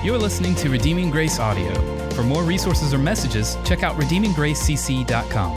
[0.00, 1.74] You're listening to Redeeming Grace Audio.
[2.10, 5.56] For more resources or messages, check out redeeminggracecc.com.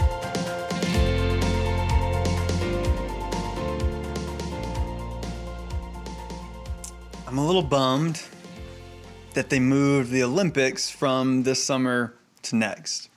[7.27, 8.23] I'm a little bummed
[9.36, 13.12] that they moved the Olympics from this summer to next.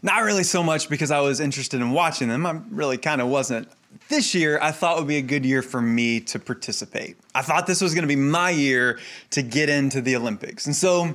[0.00, 3.26] Not really so much because I was interested in watching them, I really kind of
[3.26, 3.68] wasn't.
[4.08, 7.16] This year, I thought would be a good year for me to participate.
[7.34, 8.98] I thought this was going to be my year
[9.30, 10.66] to get into the Olympics.
[10.66, 11.14] And so,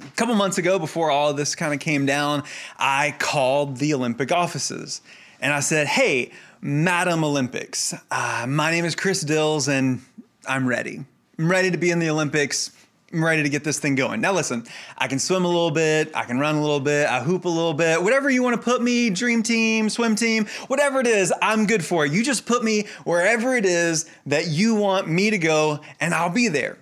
[0.00, 2.42] a couple months ago, before all of this kind of came down,
[2.78, 5.02] I called the Olympic offices
[5.40, 10.00] and I said, Hey, Madam Olympics, uh, my name is Chris Dills and
[10.46, 11.04] I'm ready.
[11.38, 12.70] I'm ready to be in the Olympics.
[13.12, 14.20] I'm ready to get this thing going.
[14.20, 14.64] Now, listen,
[14.96, 17.48] I can swim a little bit, I can run a little bit, I hoop a
[17.48, 21.32] little bit, whatever you want to put me, dream team, swim team, whatever it is,
[21.42, 22.12] I'm good for it.
[22.12, 26.30] You just put me wherever it is that you want me to go, and I'll
[26.30, 26.78] be there.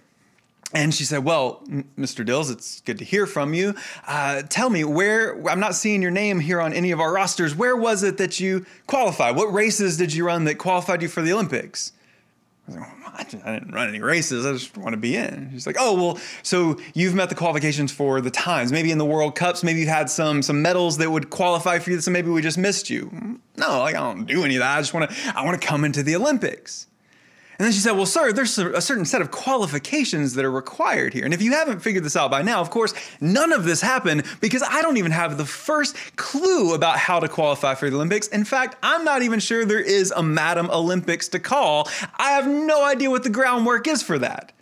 [0.74, 1.62] And she said, Well,
[1.98, 2.26] Mr.
[2.26, 3.74] Dills, it's good to hear from you.
[4.06, 7.54] Uh, tell me, where, I'm not seeing your name here on any of our rosters.
[7.54, 9.34] Where was it that you qualified?
[9.34, 11.92] What races did you run that qualified you for the Olympics?
[12.68, 14.44] I was like, oh, I didn't run any races.
[14.44, 15.48] I just want to be in.
[15.52, 18.72] She's like, oh well, so you've met the qualifications for the times.
[18.72, 21.90] Maybe in the World Cups, maybe you've had some some medals that would qualify for
[21.90, 22.00] you.
[22.00, 23.06] So maybe we just missed you.
[23.06, 24.76] Mm, no, like I don't do any of that.
[24.76, 26.86] I just want to I want to come into the Olympics.
[27.58, 31.12] And then she said, Well, sir, there's a certain set of qualifications that are required
[31.12, 31.24] here.
[31.24, 34.24] And if you haven't figured this out by now, of course, none of this happened
[34.40, 38.28] because I don't even have the first clue about how to qualify for the Olympics.
[38.28, 41.88] In fact, I'm not even sure there is a Madam Olympics to call.
[42.16, 44.52] I have no idea what the groundwork is for that.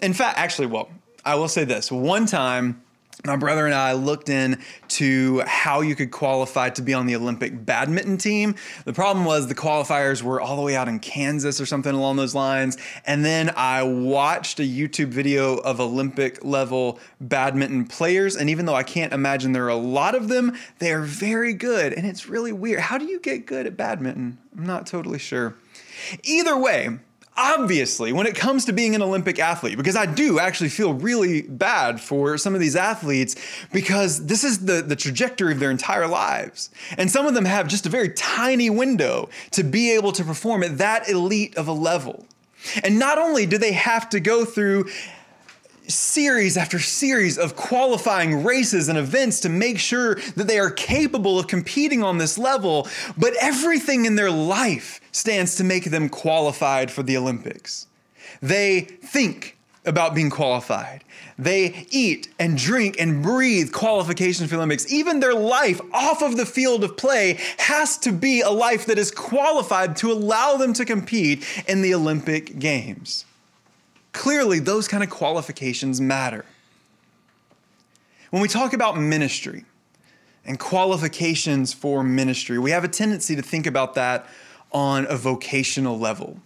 [0.00, 0.88] In fact, actually, well,
[1.24, 2.82] I will say this one time,
[3.26, 7.64] my brother and I looked into how you could qualify to be on the Olympic
[7.64, 8.54] badminton team.
[8.84, 12.16] The problem was the qualifiers were all the way out in Kansas or something along
[12.16, 12.76] those lines.
[13.04, 18.36] And then I watched a YouTube video of Olympic level badminton players.
[18.36, 21.52] And even though I can't imagine there are a lot of them, they are very
[21.52, 21.92] good.
[21.92, 22.80] And it's really weird.
[22.80, 24.38] How do you get good at badminton?
[24.56, 25.54] I'm not totally sure.
[26.22, 26.98] Either way,
[27.36, 31.42] obviously, when it comes to being an Olympic athlete, because I do actually feel really
[31.42, 33.36] bad for some of these athletes
[33.72, 36.70] because this is the, the trajectory of their entire lives.
[36.98, 40.62] And some of them have just a very tiny window to be able to perform
[40.62, 42.26] at that elite of a level.
[42.82, 44.86] And not only do they have to go through
[45.88, 51.38] series after series of qualifying races and events to make sure that they are capable
[51.38, 56.90] of competing on this level, but everything in their life stands to make them qualified
[56.90, 57.86] for the Olympics.
[58.42, 61.04] They think about being qualified.
[61.38, 64.92] They eat and drink and breathe qualifications for the Olympics.
[64.92, 68.98] Even their life off of the field of play has to be a life that
[68.98, 73.24] is qualified to allow them to compete in the Olympic Games.
[74.16, 76.46] Clearly, those kind of qualifications matter.
[78.30, 79.66] When we talk about ministry
[80.46, 84.26] and qualifications for ministry, we have a tendency to think about that
[84.72, 86.40] on a vocational level.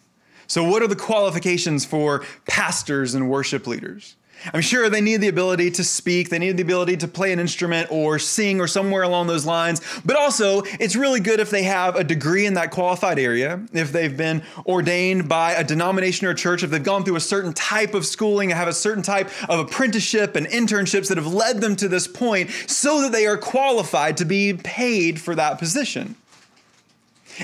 [0.48, 4.16] So, what are the qualifications for pastors and worship leaders?
[4.52, 7.38] I'm sure they need the ability to speak, they need the ability to play an
[7.38, 9.80] instrument or sing or somewhere along those lines.
[10.04, 13.92] But also, it's really good if they have a degree in that qualified area, if
[13.92, 17.52] they've been ordained by a denomination or a church, if they've gone through a certain
[17.52, 21.76] type of schooling, have a certain type of apprenticeship and internships that have led them
[21.76, 26.16] to this point so that they are qualified to be paid for that position.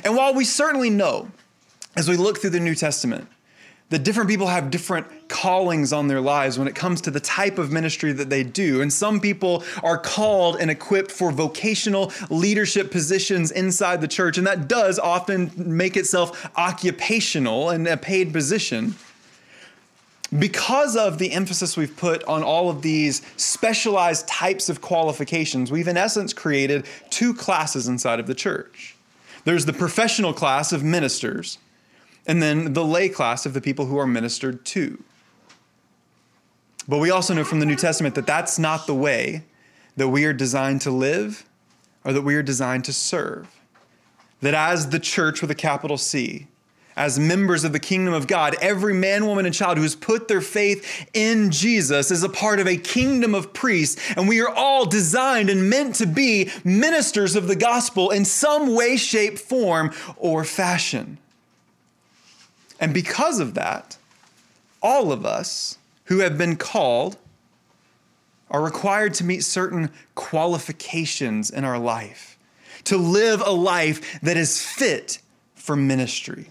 [0.04, 1.28] And while we certainly know,
[1.96, 3.28] as we look through the New Testament,
[3.90, 7.56] that different people have different callings on their lives when it comes to the type
[7.56, 8.82] of ministry that they do.
[8.82, 14.46] And some people are called and equipped for vocational leadership positions inside the church, and
[14.46, 18.96] that does often make itself occupational and a paid position.
[20.36, 25.86] Because of the emphasis we've put on all of these specialized types of qualifications, we've
[25.86, 28.96] in essence created two classes inside of the church.
[29.44, 31.58] There's the professional class of ministers
[32.26, 35.02] and then the lay class of the people who are ministered to.
[36.88, 39.44] But we also know from the New Testament that that's not the way
[39.96, 41.44] that we are designed to live
[42.04, 43.48] or that we are designed to serve.
[44.40, 46.46] That as the church with a capital C,
[46.96, 50.28] as members of the kingdom of God, every man, woman, and child who has put
[50.28, 54.48] their faith in Jesus is a part of a kingdom of priests, and we are
[54.48, 59.92] all designed and meant to be ministers of the gospel in some way, shape, form,
[60.16, 61.18] or fashion.
[62.80, 63.96] And because of that,
[64.82, 67.16] all of us who have been called
[68.50, 72.38] are required to meet certain qualifications in our life,
[72.84, 75.18] to live a life that is fit
[75.54, 76.50] for ministry.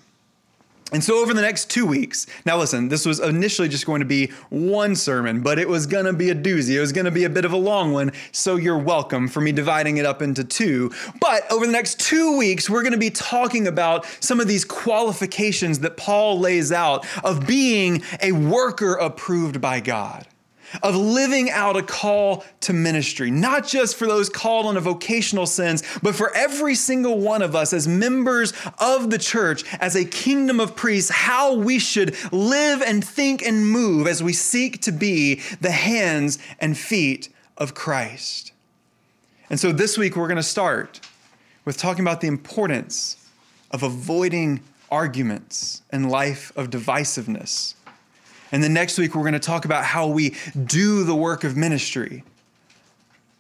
[0.91, 4.05] And so, over the next two weeks, now listen, this was initially just going to
[4.05, 6.75] be one sermon, but it was going to be a doozy.
[6.75, 8.11] It was going to be a bit of a long one.
[8.31, 10.91] So, you're welcome for me dividing it up into two.
[11.19, 14.63] But over the next two weeks, we're going to be talking about some of these
[14.63, 20.27] qualifications that Paul lays out of being a worker approved by God
[20.83, 25.45] of living out a call to ministry, not just for those called on a vocational
[25.45, 30.05] sense, but for every single one of us as members of the church, as a
[30.05, 34.91] kingdom of priests, how we should live and think and move as we seek to
[34.91, 38.51] be the hands and feet of Christ.
[39.49, 40.99] And so this week we're going to start
[41.65, 43.17] with talking about the importance
[43.71, 44.61] of avoiding
[44.91, 47.75] arguments and life of divisiveness
[48.51, 51.57] and then next week, we're going to talk about how we do the work of
[51.57, 52.23] ministry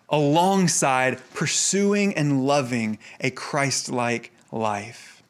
[0.09, 5.23] alongside pursuing and loving a Christ like life.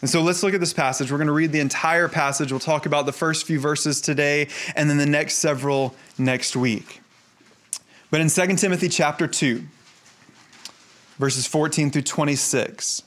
[0.00, 1.10] And so let's look at this passage.
[1.10, 2.52] We're going to read the entire passage.
[2.52, 7.00] We'll talk about the first few verses today and then the next several next week.
[8.10, 9.62] But in 2 Timothy chapter 2,
[11.18, 13.02] verses 14 through 26,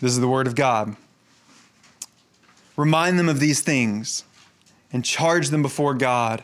[0.00, 0.96] this is the word of God.
[2.76, 4.22] Remind them of these things
[4.96, 6.42] and charge them before God,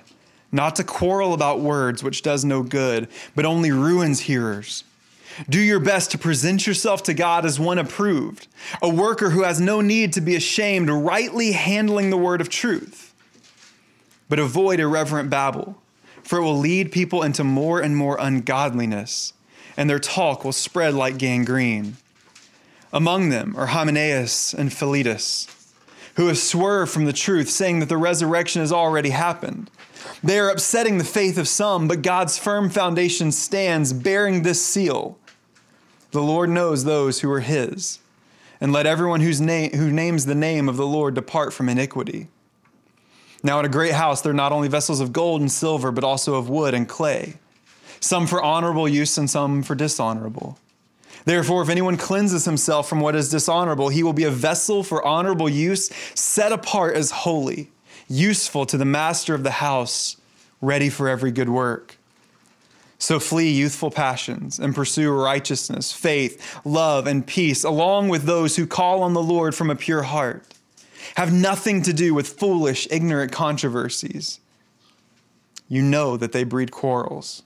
[0.52, 4.84] not to quarrel about words, which does no good, but only ruins hearers.
[5.49, 8.49] Do your best to present yourself to God as one approved,
[8.82, 13.14] a worker who has no need to be ashamed, rightly handling the word of truth.
[14.28, 15.78] But avoid irreverent babble,
[16.22, 19.32] for it will lead people into more and more ungodliness,
[19.78, 21.96] and their talk will spread like gangrene.
[22.93, 25.48] Among them are Hymenaeus and Philetus
[26.16, 29.70] who have swerved from the truth, saying that the resurrection has already happened.
[30.22, 35.18] They are upsetting the faith of some, but God's firm foundation stands, bearing this seal
[36.10, 37.98] The Lord knows those who are his.
[38.60, 42.28] And let everyone whose name, who names the name of the Lord depart from iniquity.
[43.42, 46.04] Now, in a great house, there are not only vessels of gold and silver, but
[46.04, 47.34] also of wood and clay,
[47.98, 50.58] some for honorable use and some for dishonorable.
[51.24, 55.04] Therefore, if anyone cleanses himself from what is dishonorable, he will be a vessel for
[55.04, 57.70] honorable use, set apart as holy,
[58.08, 60.16] useful to the master of the house,
[60.60, 61.96] ready for every good work.
[62.98, 68.66] So flee youthful passions and pursue righteousness, faith, love, and peace, along with those who
[68.66, 70.44] call on the Lord from a pure heart.
[71.16, 74.38] Have nothing to do with foolish, ignorant controversies.
[75.69, 77.42] You know that they breed quarrels.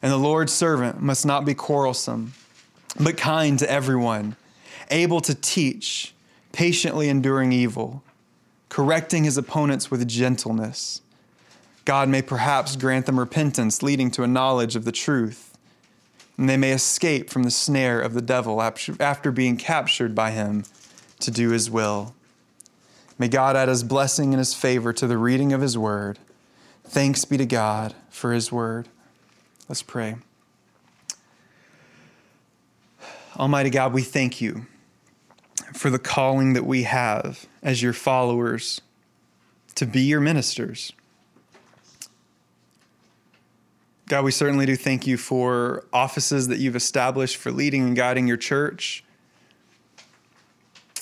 [0.00, 2.32] And the Lord's servant must not be quarrelsome
[2.98, 4.36] but kind to everyone,
[4.90, 6.14] able to teach,
[6.52, 8.02] patiently enduring evil,
[8.68, 11.02] correcting his opponents with gentleness.
[11.84, 15.56] God may perhaps grant them repentance, leading to a knowledge of the truth,
[16.36, 20.64] and they may escape from the snare of the devil after being captured by him
[21.20, 22.14] to do his will.
[23.18, 26.18] May God add his blessing and his favor to the reading of his word.
[26.84, 28.88] Thanks be to God for his word.
[29.68, 30.16] Let's pray.
[33.40, 34.66] Almighty God, we thank you
[35.72, 38.82] for the calling that we have as your followers
[39.76, 40.92] to be your ministers.
[44.08, 48.28] God, we certainly do thank you for offices that you've established for leading and guiding
[48.28, 49.04] your church.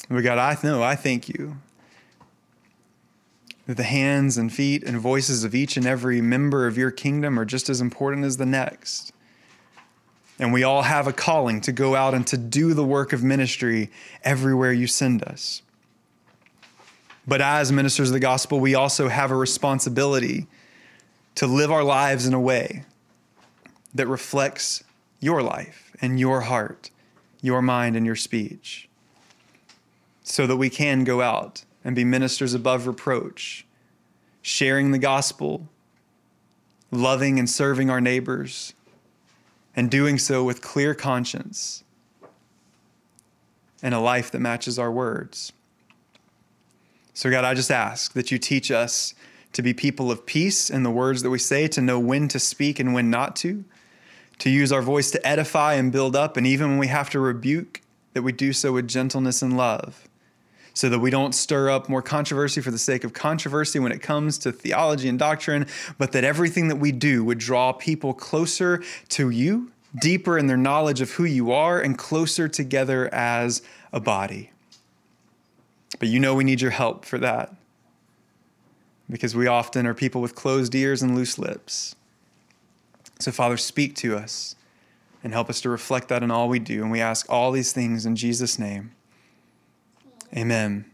[0.08, 1.56] But God, I know, I thank you
[3.66, 7.36] that the hands and feet and voices of each and every member of your kingdom
[7.36, 9.12] are just as important as the next.
[10.38, 13.24] And we all have a calling to go out and to do the work of
[13.24, 13.90] ministry
[14.22, 15.62] everywhere you send us.
[17.26, 20.46] But as ministers of the gospel, we also have a responsibility
[21.34, 22.84] to live our lives in a way
[23.94, 24.82] that reflects
[25.20, 26.90] your life and your heart,
[27.42, 28.88] your mind, and your speech,
[30.22, 33.66] so that we can go out and be ministers above reproach,
[34.40, 35.68] sharing the gospel,
[36.90, 38.72] loving and serving our neighbors
[39.78, 41.84] and doing so with clear conscience
[43.80, 45.52] and a life that matches our words.
[47.14, 49.14] So, God, I just ask that you teach us
[49.52, 52.40] to be people of peace in the words that we say, to know when to
[52.40, 53.64] speak and when not to,
[54.40, 57.20] to use our voice to edify and build up, and even when we have to
[57.20, 57.80] rebuke,
[58.14, 60.07] that we do so with gentleness and love
[60.78, 64.00] so that we don't stir up more controversy for the sake of controversy when it
[64.00, 65.66] comes to theology and doctrine,
[65.98, 70.56] but that everything that we do would draw people closer to you, deeper in their
[70.56, 73.60] knowledge of who you are, and closer together as
[73.92, 74.52] a body.
[75.98, 77.52] But you know we need your help for that
[79.10, 81.96] because we often are people with closed ears and loose lips.
[83.18, 84.54] So, Father, speak to us
[85.24, 86.82] and help us to reflect that in all we do.
[86.82, 88.92] And we ask all these things in Jesus' name.
[90.36, 90.84] Amen.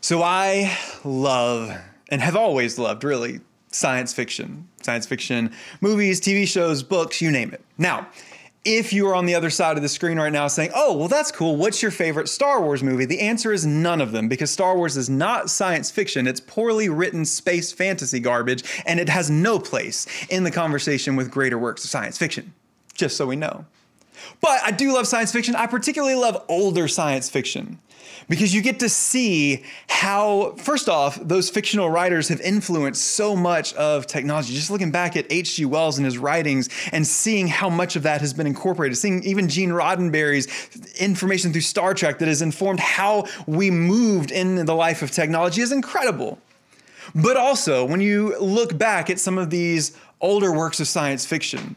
[0.00, 1.76] So I love
[2.10, 4.68] and have always loved really science fiction.
[4.82, 7.62] Science fiction movies, TV shows, books, you name it.
[7.78, 8.08] Now,
[8.64, 11.08] if you are on the other side of the screen right now saying, oh, well,
[11.08, 11.56] that's cool.
[11.56, 13.04] What's your favorite Star Wars movie?
[13.04, 16.26] The answer is none of them because Star Wars is not science fiction.
[16.26, 21.30] It's poorly written space fantasy garbage, and it has no place in the conversation with
[21.30, 22.54] greater works of science fiction,
[22.94, 23.66] just so we know.
[24.40, 25.54] But I do love science fiction.
[25.54, 27.78] I particularly love older science fiction
[28.28, 33.74] because you get to see how, first off, those fictional writers have influenced so much
[33.74, 34.54] of technology.
[34.54, 35.64] Just looking back at H.G.
[35.66, 39.48] Wells and his writings and seeing how much of that has been incorporated, seeing even
[39.48, 40.46] Gene Roddenberry's
[40.96, 45.60] information through Star Trek that has informed how we moved in the life of technology
[45.60, 46.38] is incredible.
[47.14, 51.76] But also, when you look back at some of these older works of science fiction,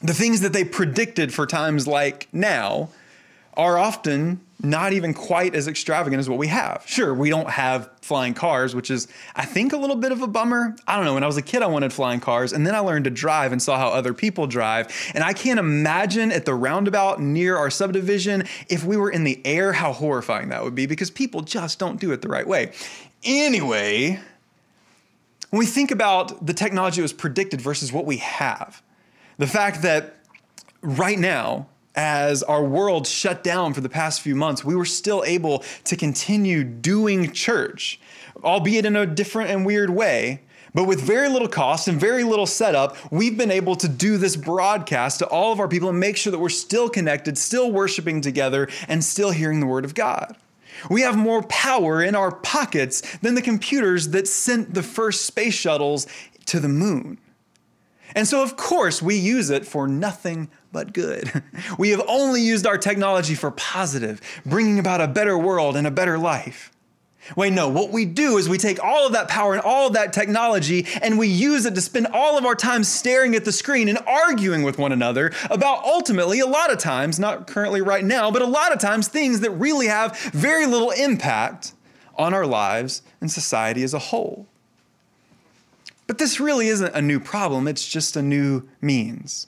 [0.00, 2.90] the things that they predicted for times like now
[3.54, 6.82] are often not even quite as extravagant as what we have.
[6.86, 10.26] Sure, we don't have flying cars, which is, I think, a little bit of a
[10.26, 10.76] bummer.
[10.86, 11.14] I don't know.
[11.14, 13.52] When I was a kid, I wanted flying cars, and then I learned to drive
[13.52, 14.88] and saw how other people drive.
[15.14, 19.40] And I can't imagine at the roundabout near our subdivision, if we were in the
[19.46, 22.72] air, how horrifying that would be because people just don't do it the right way.
[23.24, 24.20] Anyway,
[25.50, 28.82] when we think about the technology that was predicted versus what we have,
[29.40, 30.16] the fact that
[30.82, 35.24] right now, as our world shut down for the past few months, we were still
[35.24, 37.98] able to continue doing church,
[38.44, 40.42] albeit in a different and weird way.
[40.74, 44.36] But with very little cost and very little setup, we've been able to do this
[44.36, 48.20] broadcast to all of our people and make sure that we're still connected, still worshiping
[48.20, 50.36] together, and still hearing the Word of God.
[50.90, 55.54] We have more power in our pockets than the computers that sent the first space
[55.54, 56.06] shuttles
[56.44, 57.18] to the moon.
[58.14, 61.42] And so, of course, we use it for nothing but good.
[61.78, 65.90] We have only used our technology for positive, bringing about a better world and a
[65.90, 66.70] better life.
[67.36, 69.92] Wait, no, what we do is we take all of that power and all of
[69.92, 73.52] that technology and we use it to spend all of our time staring at the
[73.52, 78.04] screen and arguing with one another about ultimately, a lot of times, not currently right
[78.04, 81.74] now, but a lot of times, things that really have very little impact
[82.16, 84.46] on our lives and society as a whole.
[86.10, 89.46] But this really isn't a new problem, it's just a new means.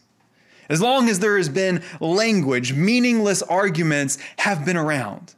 [0.69, 5.35] As long as there has been language, meaningless arguments have been around.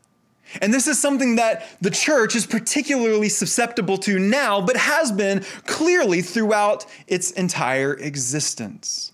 [0.61, 5.43] And this is something that the church is particularly susceptible to now, but has been
[5.65, 9.11] clearly throughout its entire existence.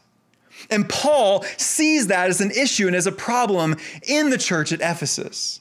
[0.68, 4.80] And Paul sees that as an issue and as a problem in the church at
[4.80, 5.60] Ephesus.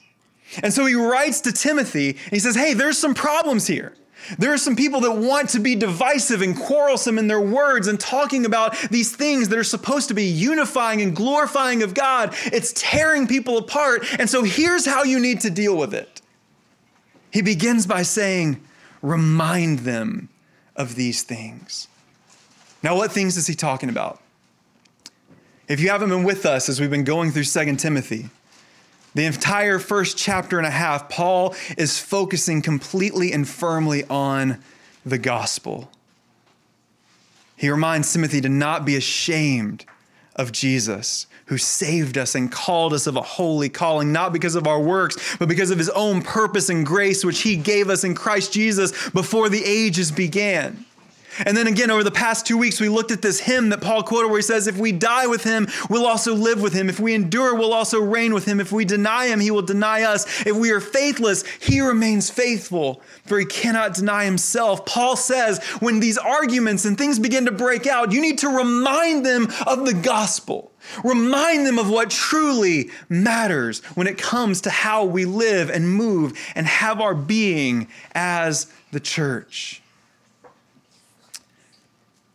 [0.64, 3.94] And so he writes to Timothy and he says, Hey, there's some problems here.
[4.38, 7.98] There are some people that want to be divisive and quarrelsome in their words and
[7.98, 12.34] talking about these things that are supposed to be unifying and glorifying of God.
[12.46, 14.04] It's tearing people apart.
[14.18, 16.20] And so here's how you need to deal with it.
[17.32, 18.60] He begins by saying,
[19.02, 20.28] remind them
[20.76, 21.88] of these things.
[22.82, 24.20] Now, what things is he talking about?
[25.68, 28.30] If you haven't been with us as we've been going through 2 Timothy,
[29.14, 34.58] the entire first chapter and a half, Paul is focusing completely and firmly on
[35.04, 35.90] the gospel.
[37.56, 39.84] He reminds Timothy to not be ashamed
[40.36, 44.66] of Jesus, who saved us and called us of a holy calling, not because of
[44.66, 48.14] our works, but because of his own purpose and grace, which he gave us in
[48.14, 50.86] Christ Jesus before the ages began.
[51.38, 54.02] And then again, over the past two weeks, we looked at this hymn that Paul
[54.02, 56.88] quoted where he says, If we die with him, we'll also live with him.
[56.88, 58.60] If we endure, we'll also reign with him.
[58.60, 60.46] If we deny him, he will deny us.
[60.46, 64.84] If we are faithless, he remains faithful, for he cannot deny himself.
[64.86, 69.24] Paul says, when these arguments and things begin to break out, you need to remind
[69.24, 70.72] them of the gospel.
[71.04, 76.38] Remind them of what truly matters when it comes to how we live and move
[76.54, 79.82] and have our being as the church.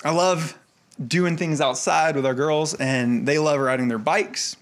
[0.05, 0.55] I love
[1.07, 4.55] doing things outside with our girls, and they love riding their bikes.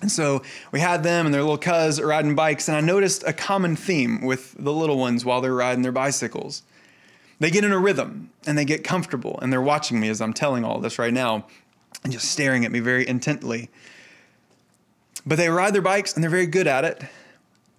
[0.00, 3.34] And so we had them and their little cuz riding bikes, and I noticed a
[3.34, 6.62] common theme with the little ones while they're riding their bicycles.
[7.40, 10.32] They get in a rhythm and they get comfortable, and they're watching me as I'm
[10.32, 11.46] telling all this right now
[12.02, 13.68] and just staring at me very intently.
[15.26, 17.02] But they ride their bikes and they're very good at it.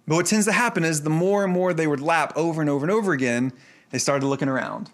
[0.06, 2.70] But what tends to happen is the more and more they would lap over and
[2.70, 3.52] over and over again,
[3.90, 4.90] they started looking around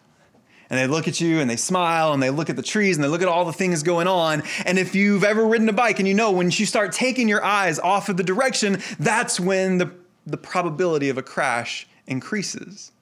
[0.71, 3.05] and they look at you and they smile and they look at the trees and
[3.05, 4.43] they look at all the things going on.
[4.65, 7.45] And if you've ever ridden a bike and you know when you start taking your
[7.45, 9.91] eyes off of the direction, that's when the,
[10.27, 12.93] the probability of a crash increases.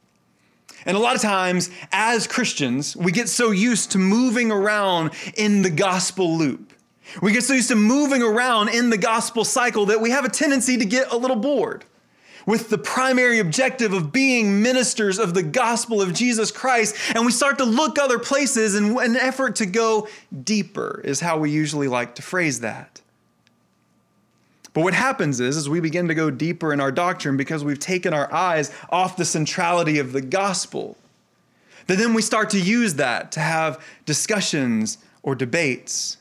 [0.84, 5.62] And a lot of times, as Christians, we get so used to moving around in
[5.62, 6.72] the gospel loop.
[7.20, 10.28] We get so used to moving around in the gospel cycle that we have a
[10.28, 11.84] tendency to get a little bored.
[12.46, 17.32] With the primary objective of being ministers of the gospel of Jesus Christ, and we
[17.32, 20.08] start to look other places in an effort to go
[20.44, 23.00] deeper, is how we usually like to phrase that.
[24.74, 27.78] But what happens is, as we begin to go deeper in our doctrine because we've
[27.78, 30.96] taken our eyes off the centrality of the gospel,
[31.86, 36.16] that then we start to use that to have discussions or debates.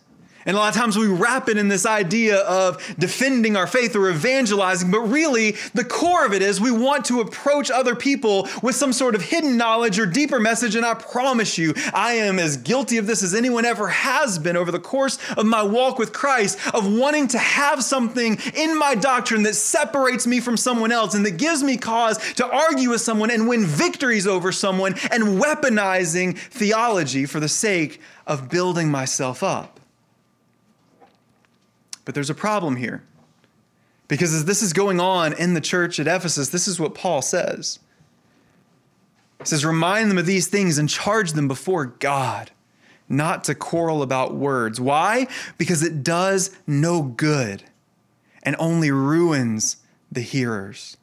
[0.46, 3.96] And a lot of times we wrap it in this idea of defending our faith
[3.96, 8.48] or evangelizing, but really the core of it is we want to approach other people
[8.64, 10.76] with some sort of hidden knowledge or deeper message.
[10.76, 14.58] And I promise you, I am as guilty of this as anyone ever has been
[14.58, 18.96] over the course of my walk with Christ, of wanting to have something in my
[18.96, 23.02] doctrine that separates me from someone else and that gives me cause to argue with
[23.02, 29.44] someone and win victories over someone and weaponizing theology for the sake of building myself
[29.44, 29.81] up.
[32.12, 33.04] But there's a problem here.
[34.10, 37.22] Because as this is going on in the church at Ephesus, this is what Paul
[37.22, 37.80] says.
[39.40, 42.52] He says, Remind them of these things and charge them before God,
[43.08, 44.78] not to quarrel about words.
[44.78, 45.28] Why?
[45.58, 47.64] Because it does no good
[48.44, 49.78] and only ruins
[50.12, 50.98] the hearers.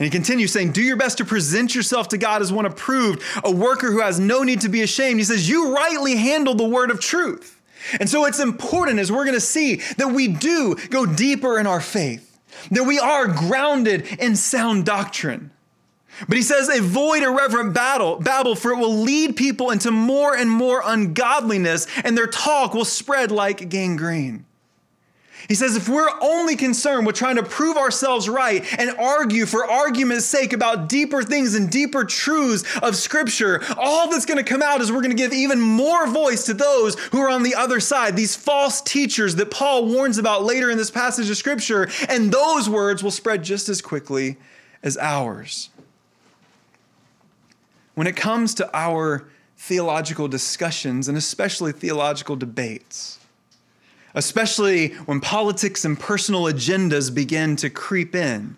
[0.00, 3.22] And he continues saying, Do your best to present yourself to God as one approved,
[3.44, 5.20] a worker who has no need to be ashamed.
[5.20, 7.60] He says, You rightly handle the word of truth.
[7.98, 11.66] And so it's important, as we're going to see, that we do go deeper in
[11.66, 12.38] our faith,
[12.70, 15.50] that we are grounded in sound doctrine.
[16.28, 20.50] But he says, avoid irreverent battle, babble, for it will lead people into more and
[20.50, 24.44] more ungodliness, and their talk will spread like gangrene.
[25.48, 29.68] He says if we're only concerned with trying to prove ourselves right and argue for
[29.68, 34.62] argument's sake about deeper things and deeper truths of Scripture, all that's going to come
[34.62, 37.54] out is we're going to give even more voice to those who are on the
[37.54, 41.88] other side, these false teachers that Paul warns about later in this passage of Scripture,
[42.08, 44.36] and those words will spread just as quickly
[44.82, 45.70] as ours.
[47.94, 53.18] When it comes to our theological discussions and especially theological debates,
[54.14, 58.56] especially when politics and personal agendas begin to creep in.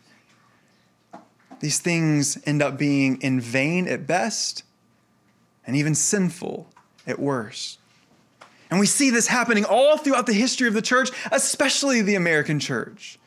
[1.60, 4.64] These things end up being in vain at best
[5.66, 6.68] and even sinful
[7.06, 7.78] at worst.
[8.70, 12.58] And we see this happening all throughout the history of the church, especially the American
[12.58, 13.18] church.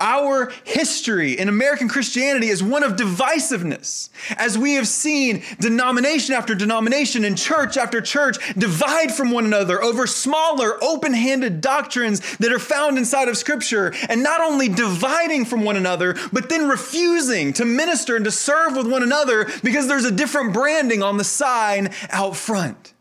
[0.00, 6.54] Our history in American Christianity is one of divisiveness, as we have seen denomination after
[6.54, 12.52] denomination and church after church divide from one another over smaller, open handed doctrines that
[12.52, 17.52] are found inside of Scripture, and not only dividing from one another, but then refusing
[17.54, 21.24] to minister and to serve with one another because there's a different branding on the
[21.24, 22.91] sign out front.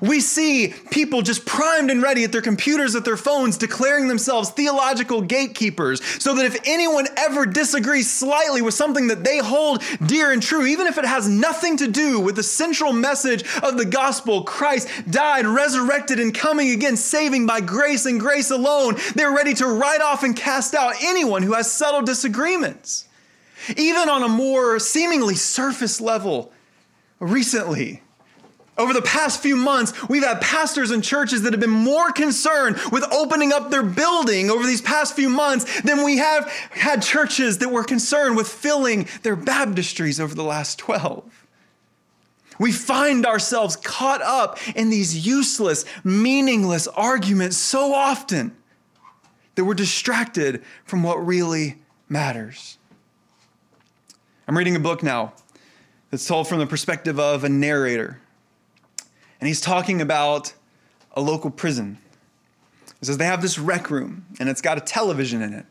[0.00, 4.50] We see people just primed and ready at their computers, at their phones, declaring themselves
[4.50, 10.32] theological gatekeepers, so that if anyone ever disagrees slightly with something that they hold dear
[10.32, 13.84] and true, even if it has nothing to do with the central message of the
[13.84, 19.54] gospel Christ died, resurrected, and coming again, saving by grace and grace alone they're ready
[19.54, 23.06] to write off and cast out anyone who has subtle disagreements.
[23.76, 26.52] Even on a more seemingly surface level,
[27.18, 28.02] recently,
[28.76, 32.76] over the past few months, we've had pastors and churches that have been more concerned
[32.90, 37.58] with opening up their building over these past few months than we have had churches
[37.58, 41.46] that were concerned with filling their baptistries over the last 12.
[42.58, 48.56] We find ourselves caught up in these useless, meaningless arguments so often
[49.54, 52.78] that we're distracted from what really matters.
[54.48, 55.32] I'm reading a book now
[56.10, 58.20] that's told from the perspective of a narrator
[59.40, 60.54] and he's talking about
[61.12, 61.98] a local prison.
[63.00, 65.66] He says they have this rec room and it's got a television in it.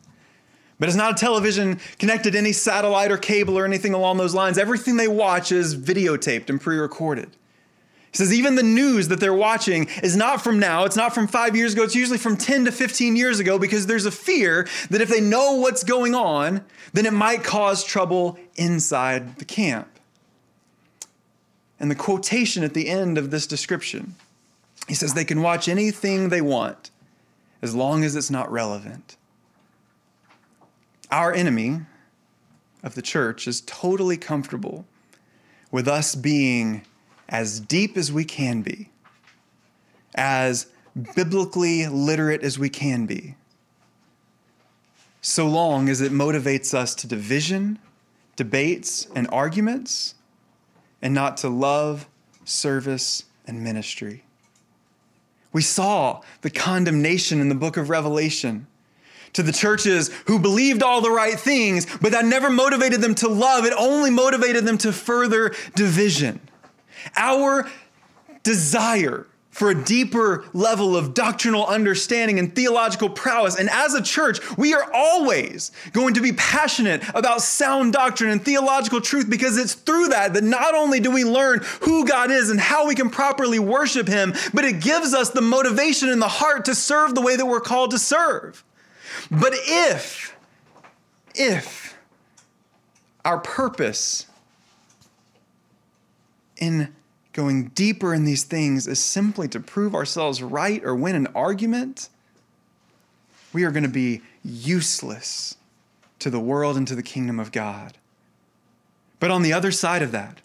[0.79, 4.33] But it's not a television connected to any satellite or cable or anything along those
[4.33, 4.57] lines.
[4.57, 7.29] Everything they watch is videotaped and pre recorded.
[8.11, 11.27] He says even the news that they're watching is not from now, it's not from
[11.27, 14.67] five years ago, it's usually from 10 to 15 years ago because there's a fear
[14.91, 19.92] that if they know what's going on, then it might cause trouble inside the camp
[21.79, 24.15] and the quotation at the end of this description.
[24.87, 26.91] He says they can watch anything they want
[27.61, 29.15] as long as it's not relevant.
[31.09, 31.81] Our enemy
[32.83, 34.85] of the church is totally comfortable
[35.71, 36.83] with us being
[37.29, 38.89] as deep as we can be,
[40.13, 40.67] as
[41.15, 43.35] biblically literate as we can be,
[45.21, 47.79] so long as it motivates us to division,
[48.35, 50.15] debates, and arguments
[51.03, 52.07] and not to love,
[52.45, 54.23] service, and ministry.
[55.51, 58.65] We saw the condemnation in the book of Revelation
[59.33, 63.27] to the churches who believed all the right things, but that never motivated them to
[63.27, 63.65] love.
[63.65, 66.39] It only motivated them to further division.
[67.17, 67.69] Our
[68.43, 73.55] desire for a deeper level of doctrinal understanding and theological prowess.
[73.55, 78.43] And as a church, we are always going to be passionate about sound doctrine and
[78.43, 82.49] theological truth because it's through that that not only do we learn who God is
[82.49, 86.27] and how we can properly worship Him, but it gives us the motivation in the
[86.27, 88.63] heart to serve the way that we're called to serve.
[89.29, 90.35] But if,
[91.35, 91.95] if
[93.23, 94.25] our purpose
[96.57, 96.95] in
[97.33, 102.09] going deeper in these things is simply to prove ourselves right or win an argument,
[103.51, 105.55] we are going to be useless
[106.19, 107.97] to the world and to the kingdom of God.
[109.19, 110.39] But on the other side of that,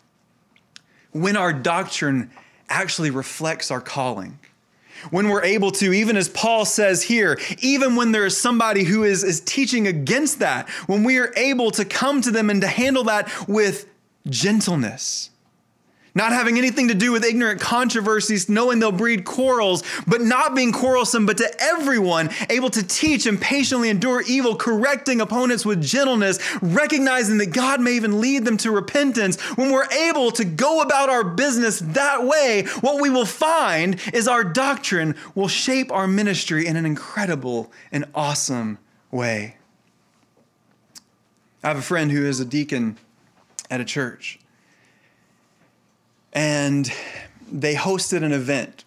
[1.13, 2.31] when our doctrine
[2.69, 4.39] actually reflects our calling,
[5.11, 9.05] when we're able to, even as Paul says here, even when there is somebody who
[9.05, 12.67] is, is teaching against that, when we are able to come to them and to
[12.67, 13.87] handle that with
[14.29, 15.31] gentleness,
[16.15, 20.73] not having anything to do with ignorant controversies, knowing they'll breed quarrels, but not being
[20.73, 26.39] quarrelsome, but to everyone, able to teach and patiently endure evil, correcting opponents with gentleness,
[26.63, 29.41] recognizing that God may even lead them to repentance.
[29.57, 34.29] When we're able to go about our business that way, what we will find is
[34.29, 38.79] our doctrine will shape our ministry in an incredible and awesome
[39.11, 39.57] way.
[41.63, 42.99] I have a friend who is a deacon
[43.71, 44.39] at a church
[46.33, 46.93] and
[47.51, 48.85] they hosted an event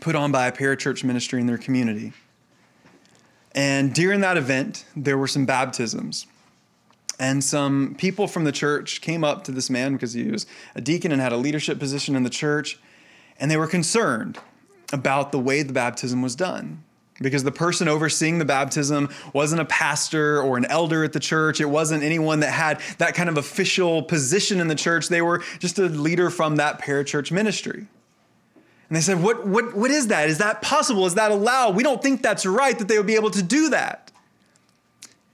[0.00, 2.12] put on by a parachurch ministry in their community.
[3.54, 6.26] And during that event, there were some baptisms.
[7.18, 10.82] And some people from the church came up to this man because he was a
[10.82, 12.78] deacon and had a leadership position in the church.
[13.40, 14.38] And they were concerned
[14.92, 16.84] about the way the baptism was done
[17.20, 21.60] because the person overseeing the baptism wasn't a pastor or an elder at the church.
[21.60, 25.08] It wasn't anyone that had that kind of official position in the church.
[25.08, 27.86] They were just a leader from that parachurch ministry.
[28.88, 30.28] And they said, what, what, what is that?
[30.28, 31.06] Is that possible?
[31.06, 31.74] Is that allowed?
[31.74, 34.12] We don't think that's right that they would be able to do that.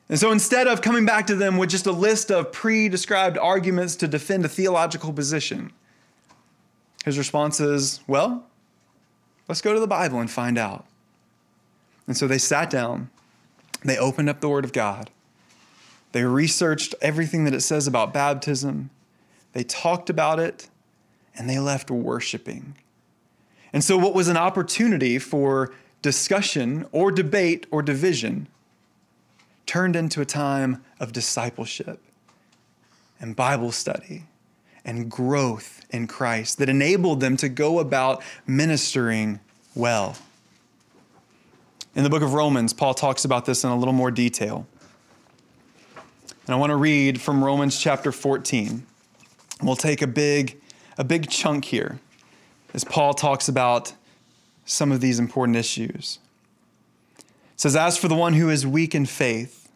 [0.09, 3.39] And so instead of coming back to them with just a list of pre described
[3.39, 5.73] arguments to defend a theological position,
[7.05, 8.47] his response is, well,
[9.49, 10.87] let's go to the Bible and find out.
[12.07, 13.11] And so they sat down,
[13.85, 15.11] they opened up the Word of God,
[16.13, 18.91] they researched everything that it says about baptism,
[19.53, 20.69] they talked about it,
[21.37, 22.75] and they left worshiping.
[23.73, 28.49] And so, what was an opportunity for discussion or debate or division
[29.65, 32.01] turned into a time of discipleship
[33.21, 34.25] and Bible study
[34.85, 39.41] and growth in Christ that enabled them to go about ministering
[39.75, 40.17] well.
[41.95, 44.67] In the book of Romans, Paul talks about this in a little more detail.
[46.47, 48.87] And I want to read from Romans chapter 14.
[49.63, 50.59] We'll take a big,
[50.97, 52.01] a big chunk here
[52.73, 53.93] as Paul talks about
[54.65, 56.19] some of these important issues.
[57.19, 57.25] It
[57.57, 59.69] says, As for the one who is weak in faith,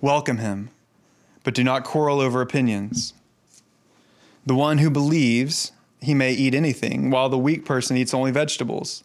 [0.00, 0.70] welcome him,
[1.44, 3.14] but do not quarrel over opinions.
[4.44, 5.70] The one who believes
[6.00, 9.04] he may eat anything, while the weak person eats only vegetables.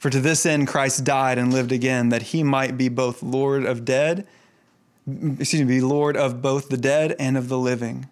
[0.00, 3.66] For to this end Christ died and lived again, that he might be both Lord
[3.66, 4.26] of dead,
[5.06, 8.08] excuse me, be Lord of both the dead and of the living.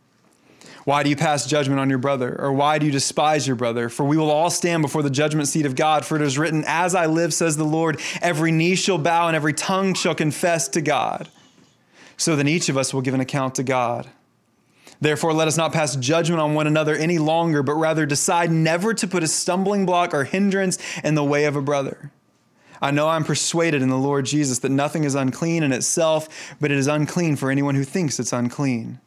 [0.85, 2.38] Why do you pass judgment on your brother?
[2.38, 3.88] Or why do you despise your brother?
[3.88, 6.05] For we will all stand before the judgment seat of God.
[6.05, 9.37] For it is written, As I live, says the Lord, every knee shall bow and
[9.37, 11.29] every tongue shall confess to God.
[12.18, 14.09] So then each of us will give an account to God.
[15.01, 18.95] Therefore, let us not pass judgment on one another any longer, but rather decide never
[18.95, 22.11] to put a stumbling block or hindrance in the way of a brother.
[22.81, 26.71] I know I'm persuaded in the Lord Jesus that nothing is unclean in itself, but
[26.71, 29.01] it is unclean for anyone who thinks it's unclean.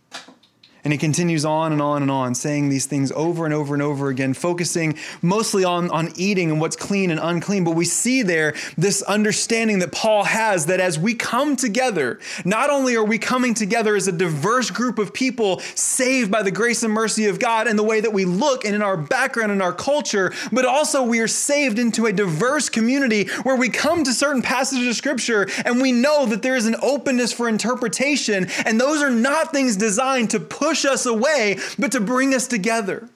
[0.83, 3.83] And he continues on and on and on, saying these things over and over and
[3.83, 7.63] over again, focusing mostly on, on eating and what's clean and unclean.
[7.63, 12.71] But we see there this understanding that Paul has that as we come together, not
[12.71, 16.81] only are we coming together as a diverse group of people saved by the grace
[16.81, 19.61] and mercy of God in the way that we look and in our background and
[19.61, 24.13] our culture, but also we are saved into a diverse community where we come to
[24.13, 28.47] certain passages of scripture and we know that there is an openness for interpretation.
[28.65, 32.47] And those are not things designed to push push us away, but to bring us
[32.47, 33.09] together.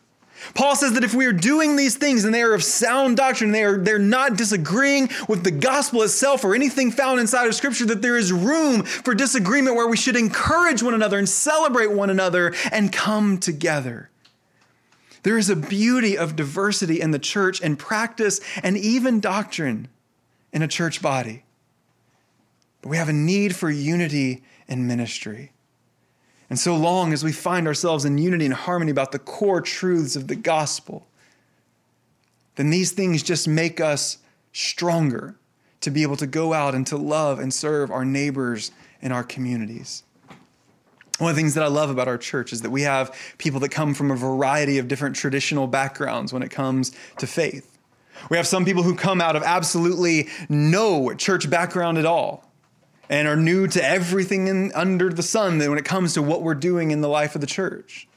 [0.55, 3.53] Paul says that if we are doing these things and they are of sound doctrine,
[3.53, 7.85] they are they're not disagreeing with the gospel itself or anything found inside of scripture,
[7.85, 12.09] that there is room for disagreement where we should encourage one another and celebrate one
[12.09, 14.09] another and come together.
[15.23, 19.87] There is a beauty of diversity in the church and practice and even doctrine
[20.51, 21.45] in a church body.
[22.81, 25.53] But we have a need for unity in ministry.
[26.49, 30.15] And so long as we find ourselves in unity and harmony about the core truths
[30.15, 31.07] of the gospel,
[32.55, 34.19] then these things just make us
[34.53, 35.35] stronger
[35.81, 39.23] to be able to go out and to love and serve our neighbors and our
[39.23, 40.03] communities.
[41.17, 43.59] One of the things that I love about our church is that we have people
[43.61, 47.77] that come from a variety of different traditional backgrounds when it comes to faith.
[48.29, 52.49] We have some people who come out of absolutely no church background at all
[53.09, 56.55] and are new to everything in, under the sun when it comes to what we're
[56.55, 58.07] doing in the life of the church.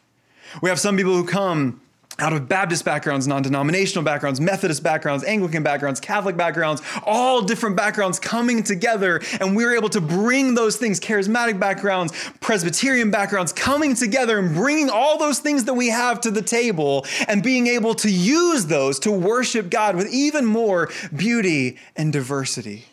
[0.63, 1.81] We have some people who come
[2.21, 7.77] out of Baptist backgrounds, non denominational backgrounds, Methodist backgrounds, Anglican backgrounds, Catholic backgrounds, all different
[7.77, 9.21] backgrounds coming together.
[9.41, 14.91] And we're able to bring those things, charismatic backgrounds, Presbyterian backgrounds, coming together and bringing
[14.91, 18.99] all those things that we have to the table and being able to use those
[19.01, 22.87] to worship God with even more beauty and diversity.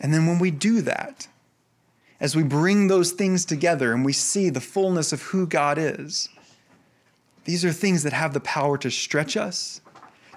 [0.00, 1.28] And then when we do that,
[2.20, 6.28] as we bring those things together and we see the fullness of who God is,
[7.44, 9.80] these are things that have the power to stretch us,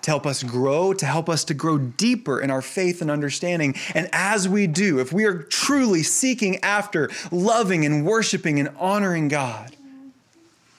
[0.02, 3.76] to help us grow, to help us to grow deeper in our faith and understanding.
[3.96, 9.28] And as we do, if we are truly seeking after loving and worshiping and honoring
[9.28, 9.76] God,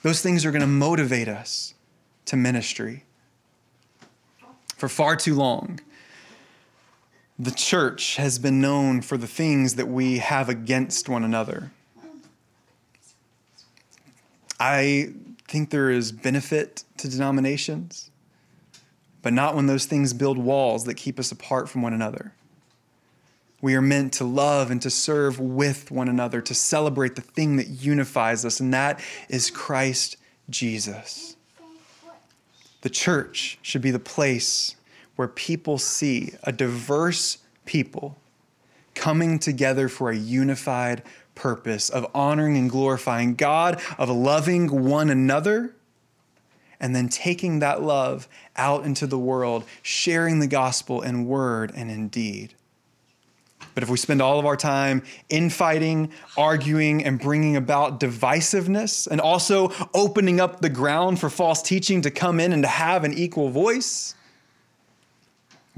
[0.02, 1.74] those things are going to motivate us
[2.26, 3.04] to ministry.
[4.76, 5.80] For far too long,
[7.40, 11.70] the church has been known for the things that we have against one another.
[14.60, 15.14] I
[15.48, 18.10] think there is benefit to denominations,
[19.22, 22.34] but not when those things build walls that keep us apart from one another.
[23.62, 27.56] We are meant to love and to serve with one another, to celebrate the thing
[27.56, 29.00] that unifies us, and that
[29.30, 30.18] is Christ
[30.50, 31.36] Jesus.
[32.82, 34.76] The church should be the place
[35.20, 38.16] where people see a diverse people
[38.94, 41.02] coming together for a unified
[41.34, 45.76] purpose of honoring and glorifying God, of loving one another,
[46.80, 51.90] and then taking that love out into the world, sharing the gospel in word and
[51.90, 52.54] in deed.
[53.74, 59.20] But if we spend all of our time infighting, arguing, and bringing about divisiveness, and
[59.20, 63.12] also opening up the ground for false teaching to come in and to have an
[63.12, 64.14] equal voice,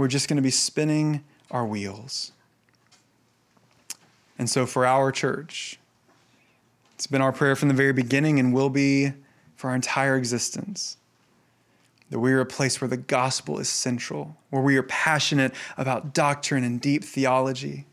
[0.03, 2.33] we're just going to be spinning our wheels.
[4.37, 5.79] And so, for our church,
[6.97, 9.13] it's been our prayer from the very beginning and will be
[9.55, 10.97] for our entire existence
[12.11, 16.13] that we are a place where the gospel is central, where we are passionate about
[16.13, 17.87] doctrine and deep theology,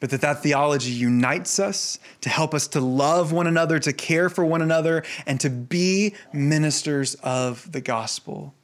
[0.00, 4.28] but that that theology unites us to help us to love one another, to care
[4.28, 8.54] for one another, and to be ministers of the gospel.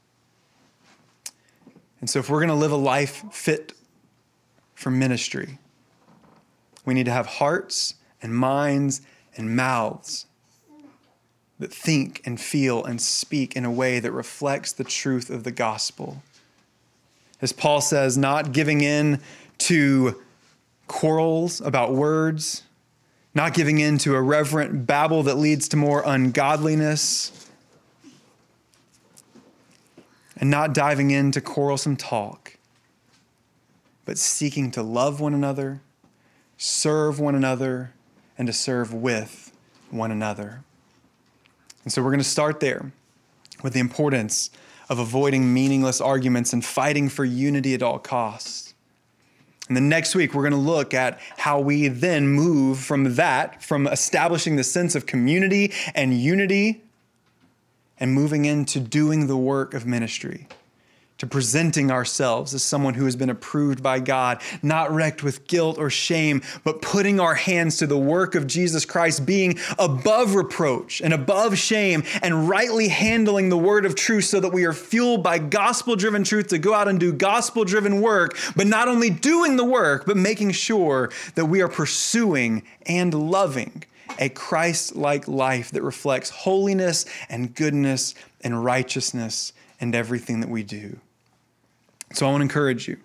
[2.04, 3.72] And so, if we're going to live a life fit
[4.74, 5.58] for ministry,
[6.84, 9.00] we need to have hearts and minds
[9.38, 10.26] and mouths
[11.58, 15.50] that think and feel and speak in a way that reflects the truth of the
[15.50, 16.22] gospel.
[17.40, 19.18] As Paul says, not giving in
[19.60, 20.22] to
[20.86, 22.64] quarrels about words,
[23.34, 27.43] not giving in to irreverent babble that leads to more ungodliness
[30.44, 32.58] and not diving into quarrelsome talk,
[34.04, 35.80] but seeking to love one another,
[36.58, 37.94] serve one another,
[38.36, 39.50] and to serve with
[39.88, 40.62] one another.
[41.82, 42.92] And so we're going to start there
[43.62, 44.50] with the importance
[44.90, 48.74] of avoiding meaningless arguments and fighting for unity at all costs.
[49.68, 53.62] And then next week, we're going to look at how we then move from that,
[53.62, 56.83] from establishing the sense of community and unity
[57.98, 60.48] and moving into doing the work of ministry,
[61.16, 65.78] to presenting ourselves as someone who has been approved by God, not wrecked with guilt
[65.78, 71.00] or shame, but putting our hands to the work of Jesus Christ, being above reproach
[71.00, 75.22] and above shame, and rightly handling the word of truth so that we are fueled
[75.22, 79.08] by gospel driven truth to go out and do gospel driven work, but not only
[79.08, 83.84] doing the work, but making sure that we are pursuing and loving
[84.18, 90.62] a Christ like life that reflects holiness and goodness and righteousness in everything that we
[90.62, 90.98] do.
[92.12, 92.98] So I want to encourage you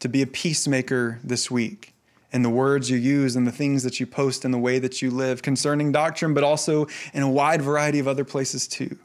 [0.00, 1.94] to be a peacemaker this week
[2.32, 5.02] in the words you use and the things that you post and the way that
[5.02, 8.96] you live concerning doctrine, but also in a wide variety of other places too.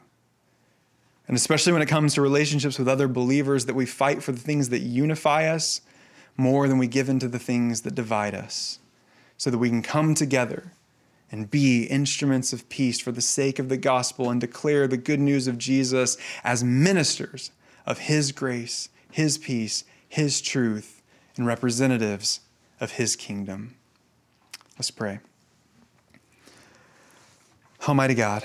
[1.26, 4.40] And especially when it comes to relationships with other believers, that we fight for the
[4.40, 5.82] things that unify us
[6.38, 8.78] more than we give into the things that divide us,
[9.36, 10.72] so that we can come together
[11.30, 15.20] and be instruments of peace for the sake of the gospel and declare the good
[15.20, 17.50] news of Jesus as ministers
[17.86, 21.02] of His grace, His peace, His truth,
[21.36, 22.40] and representatives
[22.80, 23.76] of His kingdom.
[24.78, 25.20] Let's pray.
[27.86, 28.44] Almighty God,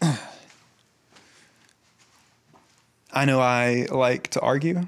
[3.12, 4.86] I know I like to argue.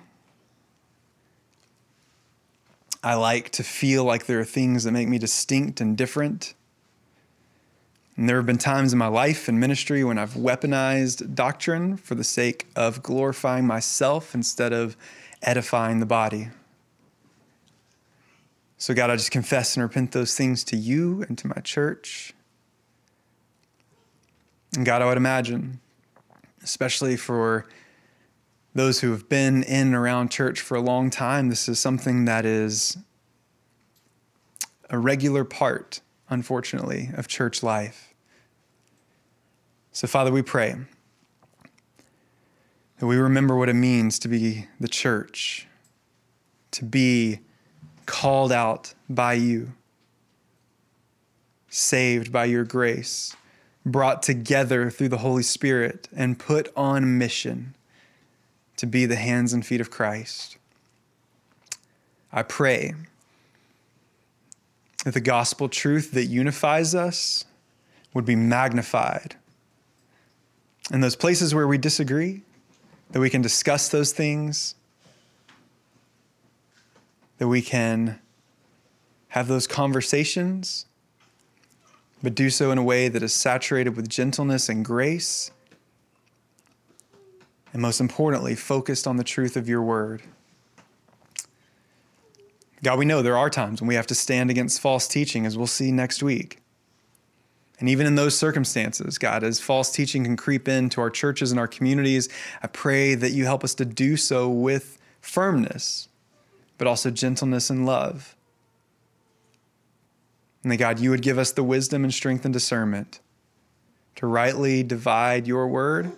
[3.02, 6.54] I like to feel like there are things that make me distinct and different.
[8.16, 12.14] And there have been times in my life and ministry when I've weaponized doctrine for
[12.14, 14.96] the sake of glorifying myself instead of
[15.42, 16.48] edifying the body.
[18.76, 22.34] So, God, I just confess and repent those things to you and to my church.
[24.76, 25.80] And God, I would imagine,
[26.62, 27.66] especially for
[28.74, 32.24] those who have been in and around church for a long time, this is something
[32.24, 32.98] that is
[34.88, 38.14] a regular part, unfortunately, of church life.
[39.92, 40.76] So, Father, we pray
[42.98, 45.66] that we remember what it means to be the church,
[46.72, 47.40] to be
[48.06, 49.72] called out by you,
[51.68, 53.34] saved by your grace,
[53.84, 57.74] brought together through the Holy Spirit, and put on mission
[58.80, 60.56] to be the hands and feet of Christ.
[62.32, 62.94] I pray
[65.04, 67.44] that the gospel truth that unifies us
[68.14, 69.36] would be magnified.
[70.90, 72.40] In those places where we disagree,
[73.10, 74.74] that we can discuss those things,
[77.36, 78.18] that we can
[79.28, 80.86] have those conversations,
[82.22, 85.50] but do so in a way that is saturated with gentleness and grace
[87.72, 90.22] and most importantly, focused on the truth of your word.
[92.82, 95.56] God, we know there are times when we have to stand against false teaching, as
[95.56, 96.62] we'll see next week.
[97.78, 101.60] And even in those circumstances, God, as false teaching can creep into our churches and
[101.60, 102.28] our communities,
[102.62, 106.08] I pray that you help us to do so with firmness,
[106.78, 108.36] but also gentleness and love.
[110.62, 113.20] And that, God, you would give us the wisdom and strength and discernment
[114.16, 116.12] to rightly divide your word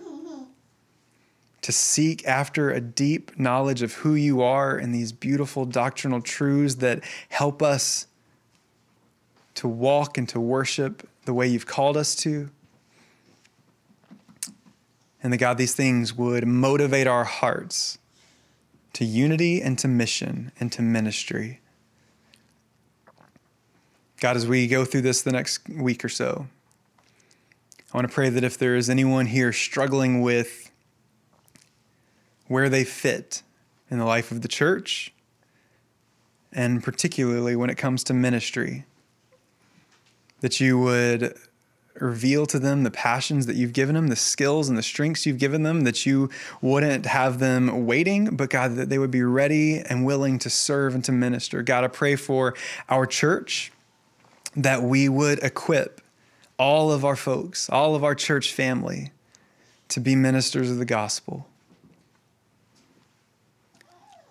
[1.63, 6.75] to seek after a deep knowledge of who you are and these beautiful doctrinal truths
[6.75, 8.05] that help us
[9.55, 12.49] to walk and to worship the way you've called us to.
[15.21, 17.97] And that God, these things would motivate our hearts
[18.91, 21.61] to unity and to mission and to ministry.
[24.19, 26.47] God, as we go through this the next week or so,
[27.93, 30.62] I want to pray that if there is anyone here struggling with
[32.53, 33.41] where they fit
[33.89, 35.11] in the life of the church,
[36.51, 38.85] and particularly when it comes to ministry.
[40.41, 41.35] That you would
[41.95, 45.39] reveal to them the passions that you've given them, the skills and the strengths you've
[45.39, 46.29] given them, that you
[46.61, 50.93] wouldn't have them waiting, but God, that they would be ready and willing to serve
[50.93, 51.63] and to minister.
[51.63, 52.53] God, I pray for
[52.87, 53.71] our church
[54.55, 56.01] that we would equip
[56.59, 59.11] all of our folks, all of our church family
[59.87, 61.47] to be ministers of the gospel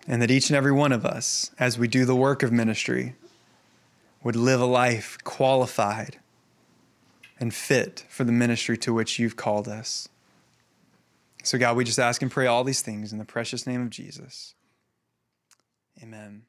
[0.07, 3.15] and that each and every one of us, as we do the work of ministry,
[4.23, 6.19] would live a life qualified
[7.39, 10.07] and fit for the ministry to which you've called us.
[11.43, 13.89] So, God, we just ask and pray all these things in the precious name of
[13.89, 14.55] Jesus.
[16.01, 16.43] Amen.